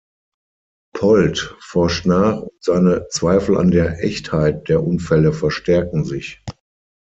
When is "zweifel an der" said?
3.09-4.03